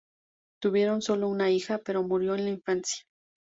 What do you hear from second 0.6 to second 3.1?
Tuvieron solo una hija, pero murió en la infancia.